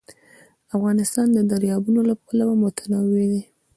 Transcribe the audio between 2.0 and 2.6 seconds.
له پلوه